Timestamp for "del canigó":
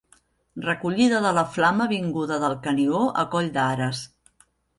2.45-3.03